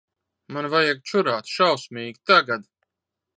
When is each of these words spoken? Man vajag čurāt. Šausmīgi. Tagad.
Man 0.55 0.67
vajag 0.73 1.03
čurāt. 1.11 1.51
Šausmīgi. 1.57 2.17
Tagad. 2.31 2.67